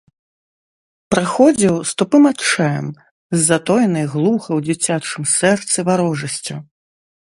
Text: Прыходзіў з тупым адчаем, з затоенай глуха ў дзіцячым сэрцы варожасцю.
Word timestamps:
Прыходзіў 1.13 1.75
з 1.91 1.93
тупым 2.03 2.23
адчаем, 2.31 2.87
з 3.37 3.45
затоенай 3.53 4.05
глуха 4.17 4.47
ў 4.57 4.69
дзіцячым 4.69 5.23
сэрцы 5.37 5.77
варожасцю. 5.93 6.55